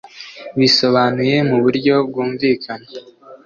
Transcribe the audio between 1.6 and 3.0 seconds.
buryo bwumvikana